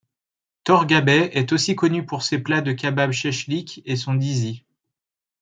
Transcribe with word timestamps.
Torghabeh 0.63 1.29
est 1.37 1.53
aussi 1.53 1.75
connu 1.75 2.03
pour 2.03 2.23
ses 2.23 2.39
plats 2.39 2.61
de 2.61 2.71
kababs 2.71 3.11
sheshlik 3.11 3.83
et 3.85 3.95
son 3.95 4.15
dizi. 4.15 4.65